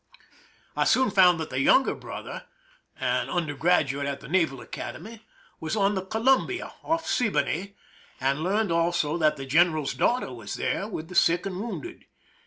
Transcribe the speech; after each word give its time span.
I 0.75 0.85
soon 0.85 1.11
found 1.11 1.39
that 1.39 1.51
the 1.51 1.59
younger 1.59 1.93
brother, 1.93 2.47
an 2.99 3.29
undergraduate 3.29 4.07
at 4.07 4.19
the 4.19 4.27
Naval 4.27 4.59
Academy, 4.59 5.21
was 5.59 5.75
on 5.75 5.93
the 5.93 6.01
Columhia, 6.01 6.73
off 6.81 7.05
Siboney, 7.05 7.75
and 8.19 8.43
learned 8.43 8.71
also 8.71 9.15
that 9.19 9.37
the 9.37 9.45
general's 9.45 9.93
daughter 9.93 10.33
was 10.33 10.55
there 10.55 10.87
with 10.87 11.07
the 11.07 11.13
sick 11.13 11.45
and 11.45 11.55
wounded. 11.61 12.05